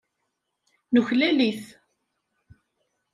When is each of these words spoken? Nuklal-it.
Nuklal-it. 0.93 1.63